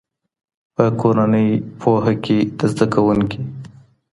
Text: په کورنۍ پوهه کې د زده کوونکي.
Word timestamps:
په 0.75 0.83
کورنۍ 1.01 1.49
پوهه 1.79 2.13
کې 2.25 2.37
د 2.57 2.59
زده 2.71 2.85
کوونکي. 2.93 3.41